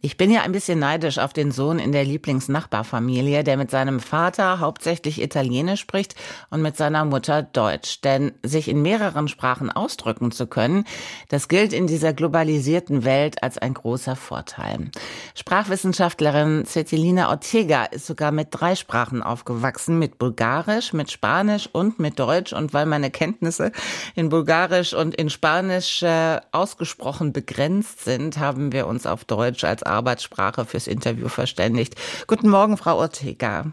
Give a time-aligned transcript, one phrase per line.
[0.00, 3.98] ich bin ja ein bisschen neidisch auf den Sohn in der Lieblingsnachbarfamilie, der mit seinem
[3.98, 6.14] Vater hauptsächlich Italienisch spricht
[6.50, 8.00] und mit seiner Mutter Deutsch.
[8.02, 10.84] Denn sich in mehreren Sprachen ausdrücken zu können,
[11.30, 14.88] das gilt in dieser globalisierten Welt als ein großer Vorteil.
[15.34, 22.20] Sprachwissenschaftlerin Cetilina Ortega ist sogar mit drei Sprachen aufgewachsen, mit Bulgarisch, mit Spanisch und mit
[22.20, 22.52] Deutsch.
[22.52, 23.72] Und weil meine Kenntnisse
[24.14, 29.87] in Bulgarisch und in Spanisch äh, ausgesprochen begrenzt sind, haben wir uns auf Deutsch als
[29.88, 31.94] Arbeitssprache fürs Interview verständigt.
[32.26, 33.66] Guten Morgen, Frau Ortega.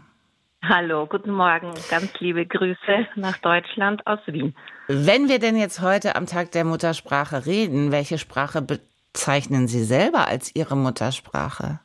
[0.68, 1.72] Hallo, guten Morgen.
[1.90, 4.54] Ganz liebe Grüße nach Deutschland aus Wien.
[4.88, 10.26] Wenn wir denn jetzt heute am Tag der Muttersprache reden, welche Sprache bezeichnen Sie selber
[10.26, 11.80] als Ihre Muttersprache?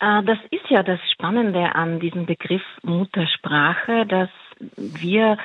[0.00, 4.30] Äh, das ist ja das Spannende an diesem Begriff Muttersprache, dass
[4.76, 5.38] wir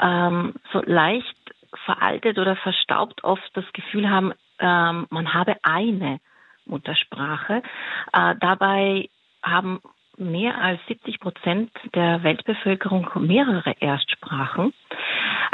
[0.00, 1.36] ähm, so leicht
[1.84, 6.20] veraltet oder verstaubt oft das Gefühl haben, ähm, man habe eine
[6.70, 7.62] Muttersprache.
[8.12, 9.08] Äh, dabei
[9.42, 9.80] haben
[10.20, 14.72] mehr als 70 Prozent der Weltbevölkerung mehrere Erstsprachen.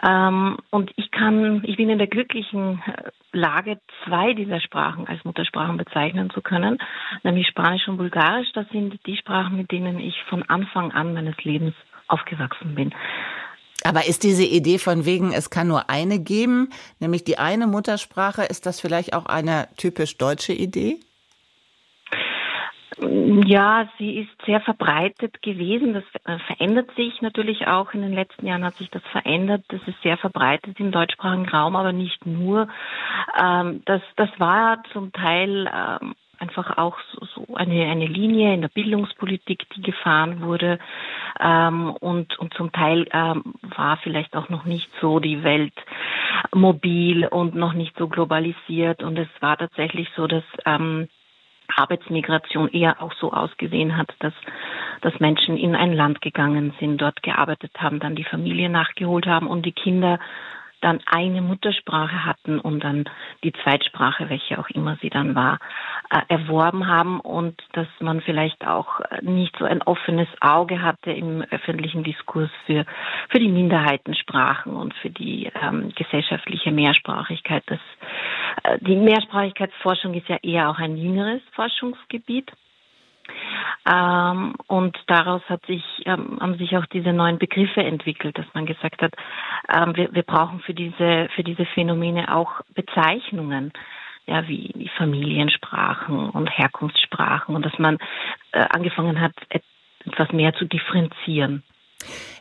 [0.06, 5.25] Ähm, und ich kann, ich bin in der glücklichen äh, Lage, zwei dieser Sprachen als
[5.25, 6.78] Muttersprachen bezeichnen zu können,
[7.22, 8.48] nämlich Spanisch und Bulgarisch.
[8.55, 11.75] Das sind die Sprachen, mit denen ich von Anfang an meines Lebens
[12.09, 12.94] aufgewachsen bin.
[13.84, 18.42] Aber ist diese Idee von wegen, es kann nur eine geben, nämlich die eine Muttersprache,
[18.42, 20.98] ist das vielleicht auch eine typisch deutsche Idee?
[22.99, 25.93] Ja, sie ist sehr verbreitet gewesen.
[25.93, 27.93] Das äh, verändert sich natürlich auch.
[27.93, 29.65] In den letzten Jahren hat sich das verändert.
[29.69, 32.69] Das ist sehr verbreitet im deutschsprachigen Raum, aber nicht nur.
[33.39, 36.97] Ähm, das, das war zum Teil ähm, einfach auch
[37.35, 40.79] so, eine, eine Linie in der Bildungspolitik, die gefahren wurde.
[41.39, 45.75] Ähm, und, und zum Teil war vielleicht auch noch nicht so die Welt
[46.55, 49.03] mobil und noch nicht so globalisiert.
[49.03, 50.45] Und es war tatsächlich so, dass
[51.75, 54.34] Arbeitsmigration eher auch so ausgesehen hat, dass,
[55.03, 59.47] dass Menschen in ein Land gegangen sind, dort gearbeitet haben, dann die Familie nachgeholt haben
[59.47, 60.19] und die Kinder
[60.81, 63.05] dann eine Muttersprache hatten und dann
[63.43, 65.59] die Zweitsprache, welche auch immer sie dann war,
[66.10, 71.43] äh, erworben haben und dass man vielleicht auch nicht so ein offenes Auge hatte im
[71.50, 72.84] öffentlichen Diskurs für,
[73.31, 77.65] für die Minderheitensprachen und für die ähm, gesellschaftliche Mehrsprachigkeit.
[77.66, 77.96] Das, äh,
[78.81, 82.50] die Mehrsprachigkeitsforschung ist ja eher auch ein jüngeres Forschungsgebiet.
[83.91, 88.67] Ähm, und daraus hat sich, ähm, haben sich auch diese neuen Begriffe entwickelt, dass man
[88.67, 89.15] gesagt hat,
[89.75, 93.72] ähm, wir, wir brauchen für diese, für diese Phänomene auch Bezeichnungen
[94.27, 97.99] ja, wie, wie Familiensprachen und Herkunftssprachen und dass man
[98.53, 101.62] äh, angefangen hat, etwas mehr zu differenzieren.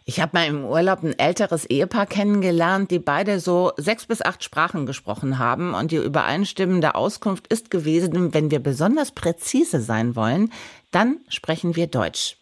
[0.07, 4.43] Ich habe mal im Urlaub ein älteres Ehepaar kennengelernt, die beide so sechs bis acht
[4.43, 5.73] Sprachen gesprochen haben.
[5.73, 10.51] Und die übereinstimmende Auskunft ist gewesen, wenn wir besonders präzise sein wollen,
[10.91, 12.37] dann sprechen wir Deutsch.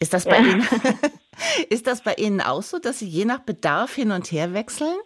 [0.00, 0.42] Ist das bei ja.
[0.42, 0.62] Ihnen,
[1.68, 4.96] ist das bei Ihnen auch so, dass Sie je nach Bedarf hin und her wechseln?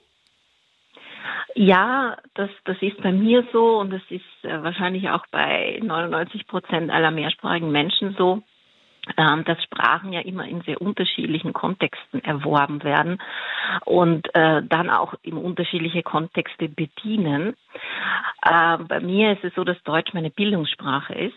[1.56, 6.46] Ja, das, das ist bei mir so und das ist äh, wahrscheinlich auch bei 99
[6.46, 8.42] Prozent aller mehrsprachigen Menschen so.
[9.16, 13.22] Ähm, dass Sprachen ja immer in sehr unterschiedlichen Kontexten erworben werden
[13.84, 17.54] und äh, dann auch in unterschiedliche Kontexte bedienen.
[18.42, 21.36] Äh, bei mir ist es so, dass Deutsch meine Bildungssprache ist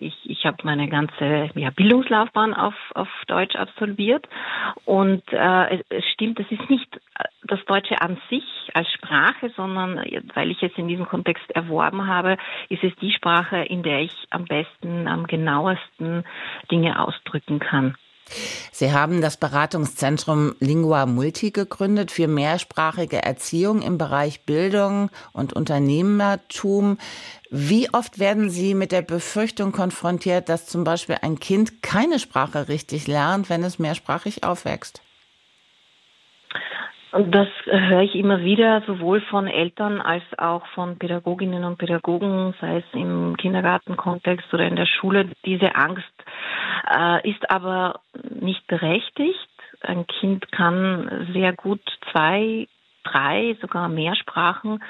[0.00, 4.26] ich, ich habe meine ganze ja, Bildungslaufbahn auf, auf Deutsch absolviert
[4.84, 7.00] und äh, es, stimmt, es ist nicht
[7.44, 9.96] das Deutsche an sich als Sprache, sondern
[10.34, 12.36] weil ich es in diesem Kontext erworben habe,
[12.68, 16.24] ist es die Sprache, in der ich am besten, am genauesten
[16.70, 17.96] Dinge ausdrücken kann.
[18.70, 26.98] Sie haben das Beratungszentrum Lingua Multi gegründet für mehrsprachige Erziehung im Bereich Bildung und Unternehmertum.
[27.50, 32.68] Wie oft werden Sie mit der Befürchtung konfrontiert, dass zum Beispiel ein Kind keine Sprache
[32.68, 35.02] richtig lernt, wenn es mehrsprachig aufwächst?
[37.12, 42.54] Und das höre ich immer wieder, sowohl von Eltern als auch von Pädagoginnen und Pädagogen,
[42.60, 45.28] sei es im Kindergartenkontext oder in der Schule.
[45.44, 46.04] Diese Angst
[46.88, 48.00] äh, ist aber
[48.40, 49.48] nicht berechtigt.
[49.80, 51.80] Ein Kind kann sehr gut
[52.12, 52.68] zwei,
[53.02, 54.80] drei, sogar mehr Sprachen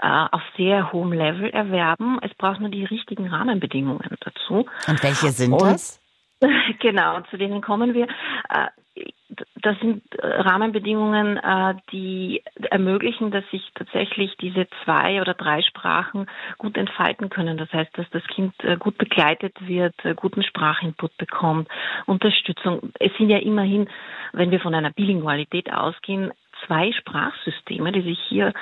[0.00, 2.18] äh, auf sehr hohem Level erwerben.
[2.22, 4.66] Es braucht nur die richtigen Rahmenbedingungen dazu.
[4.88, 6.00] Und welche sind und, das?
[6.80, 8.08] Genau, zu denen kommen wir.
[9.62, 16.26] Das sind äh, Rahmenbedingungen, äh, die ermöglichen, dass sich tatsächlich diese zwei oder drei Sprachen
[16.58, 17.56] gut entfalten können.
[17.56, 21.68] Das heißt, dass das Kind äh, gut begleitet wird, guten Sprachinput bekommt,
[22.06, 22.92] Unterstützung.
[22.98, 23.88] Es sind ja immerhin,
[24.32, 26.32] wenn wir von einer Bilingualität ausgehen,
[26.66, 28.52] zwei Sprachsysteme, die sich hier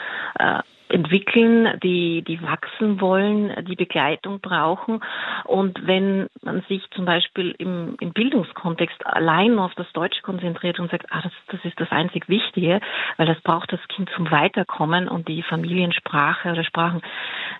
[0.90, 5.00] entwickeln, die, die wachsen wollen, die Begleitung brauchen.
[5.44, 10.90] Und wenn man sich zum Beispiel im, im Bildungskontext allein auf das Deutsche konzentriert und
[10.90, 12.80] sagt, ah, das, das ist das einzig Wichtige,
[13.16, 17.02] weil das braucht das Kind zum Weiterkommen und die Familiensprache oder Sprachen,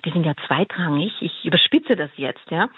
[0.05, 1.13] die sind ja zweitrangig.
[1.21, 2.69] Ich überspitze das jetzt, ja.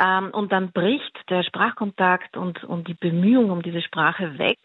[0.00, 4.58] Ähm, und dann bricht der Sprachkontakt und, und die Bemühung um diese Sprache weg,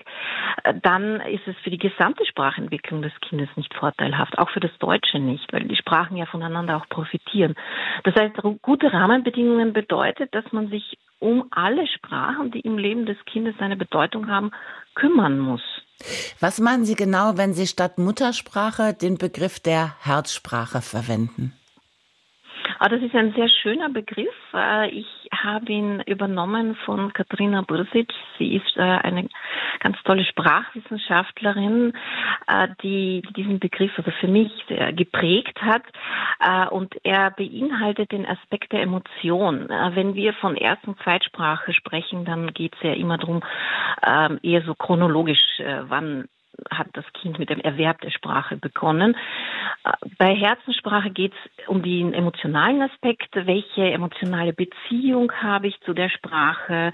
[0.63, 4.71] äh, dann ist es für die gesamte Sprachentwicklung des Kindes nicht vorteilhaft, auch für das
[4.79, 7.55] Deutsche nicht nicht, weil die Sprachen ja voneinander auch profitieren.
[8.03, 13.17] Das heißt, gute Rahmenbedingungen bedeutet, dass man sich um alle Sprachen, die im Leben des
[13.25, 14.51] Kindes eine Bedeutung haben,
[14.95, 15.61] kümmern muss.
[16.39, 21.53] Was meinen Sie genau, wenn Sie statt Muttersprache den Begriff der Herzsprache verwenden?
[22.83, 24.33] Ah, das ist ein sehr schöner Begriff.
[24.55, 28.11] Äh, ich habe ihn übernommen von Katrina Bursic.
[28.39, 29.29] Sie ist äh, eine
[29.81, 31.93] ganz tolle Sprachwissenschaftlerin,
[32.47, 34.51] äh, die diesen Begriff also für mich
[34.95, 35.83] geprägt hat.
[36.71, 39.69] Und er beinhaltet den Aspekt der Emotion.
[39.69, 43.43] Wenn wir von Erst- und Zweitsprache sprechen, dann geht es ja immer darum,
[44.03, 46.27] ähm, eher so chronologisch, wann
[46.69, 49.15] hat das Kind mit dem Erwerb der Sprache begonnen.
[50.17, 53.29] Bei Herzenssprache geht es um den emotionalen Aspekt.
[53.33, 56.91] Welche emotionale Beziehung habe ich zu der Sprache?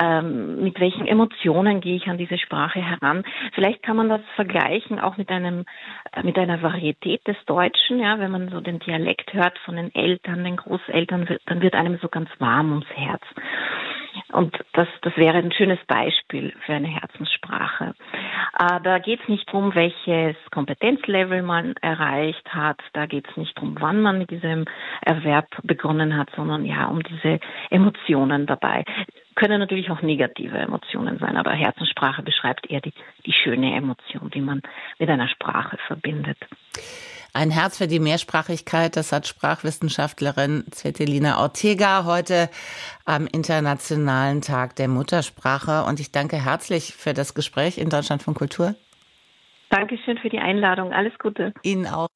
[0.00, 3.24] Ähm, mit welchen Emotionen gehe ich an diese Sprache heran?
[3.52, 5.64] Vielleicht kann man das vergleichen auch mit einem
[6.12, 8.00] äh, mit einer Varietät des Deutschen.
[8.00, 11.98] Ja, wenn man so den Dialekt hört von den Eltern, den Großeltern, dann wird einem
[11.98, 13.22] so ganz warm ums Herz.
[14.32, 17.94] Und das, das wäre ein schönes Beispiel für eine Herzenssprache.
[18.52, 22.80] Da geht es nicht darum, welches Kompetenzlevel man erreicht hat.
[22.92, 24.64] Da geht es nicht darum, wann man mit diesem
[25.02, 27.40] Erwerb begonnen hat, sondern ja um diese
[27.70, 28.84] Emotionen dabei.
[29.34, 32.94] Können natürlich auch negative Emotionen sein, aber Herzenssprache beschreibt eher die,
[33.26, 34.62] die schöne Emotion, die man
[34.98, 36.38] mit einer Sprache verbindet.
[37.36, 42.48] Ein Herz für die Mehrsprachigkeit, das hat Sprachwissenschaftlerin Svetelina Ortega heute
[43.04, 45.84] am Internationalen Tag der Muttersprache.
[45.86, 48.74] Und ich danke herzlich für das Gespräch in Deutschland von Kultur.
[49.68, 50.94] Dankeschön für die Einladung.
[50.94, 51.52] Alles Gute.
[51.62, 52.08] Ihnen auch.